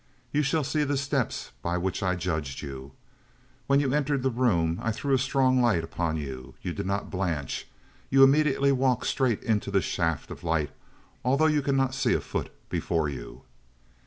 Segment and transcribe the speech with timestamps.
[0.31, 2.93] You shall see the steps by which I judged you.
[3.67, 6.55] When you entered the room I threw a strong light upon you.
[6.63, 7.67] You did not blanch;
[8.09, 10.71] you immediately walked straight into the shaft of light
[11.23, 13.43] although you could not see a foot before you."